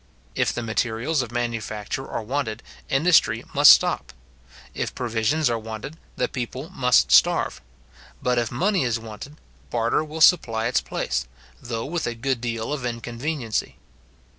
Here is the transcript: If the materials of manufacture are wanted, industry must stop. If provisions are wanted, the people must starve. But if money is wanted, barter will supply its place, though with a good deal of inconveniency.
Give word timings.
If 0.33 0.51
the 0.51 0.63
materials 0.63 1.21
of 1.21 1.31
manufacture 1.31 2.07
are 2.09 2.23
wanted, 2.23 2.63
industry 2.89 3.43
must 3.53 3.71
stop. 3.71 4.13
If 4.73 4.95
provisions 4.95 5.47
are 5.47 5.59
wanted, 5.59 5.95
the 6.15 6.27
people 6.27 6.71
must 6.71 7.11
starve. 7.11 7.61
But 8.19 8.39
if 8.39 8.51
money 8.51 8.81
is 8.83 8.97
wanted, 8.97 9.37
barter 9.69 10.03
will 10.03 10.19
supply 10.21 10.65
its 10.65 10.81
place, 10.81 11.27
though 11.61 11.85
with 11.85 12.07
a 12.07 12.15
good 12.15 12.41
deal 12.41 12.73
of 12.73 12.83
inconveniency. 12.83 13.77